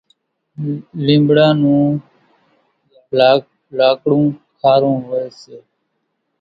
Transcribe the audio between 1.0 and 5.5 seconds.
لينٻڙا نون لاڪڙون کارون هوئيَ